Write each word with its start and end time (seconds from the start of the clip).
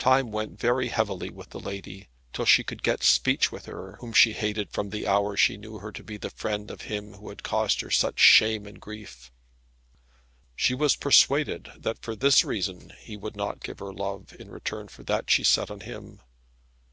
Time 0.00 0.32
went 0.32 0.58
very 0.58 0.88
heavily 0.88 1.30
with 1.30 1.50
the 1.50 1.60
lady, 1.60 2.08
till 2.32 2.44
she 2.44 2.64
could 2.64 2.82
get 2.82 3.04
speech 3.04 3.52
with 3.52 3.66
her, 3.66 3.96
whom 4.00 4.12
she 4.12 4.32
hated 4.32 4.72
from 4.72 4.90
the 4.90 5.06
hour 5.06 5.36
she 5.36 5.56
knew 5.56 5.78
her 5.78 5.92
to 5.92 6.02
be 6.02 6.16
the 6.16 6.30
friend 6.30 6.68
of 6.68 6.80
him 6.80 7.12
who 7.14 7.28
had 7.28 7.44
caused 7.44 7.80
her 7.80 7.88
such 7.88 8.18
shame 8.18 8.66
and 8.66 8.80
grief. 8.80 9.30
She 10.56 10.74
was 10.74 10.96
persuaded 10.96 11.70
that 11.78 12.02
for 12.02 12.16
this 12.16 12.44
reason 12.44 12.92
he 12.98 13.16
would 13.16 13.36
not 13.36 13.62
give 13.62 13.78
her 13.78 13.92
love, 13.92 14.34
in 14.36 14.50
return 14.50 14.88
for 14.88 15.04
that 15.04 15.30
she 15.30 15.44
set 15.44 15.70
on 15.70 15.78
him. 15.78 16.18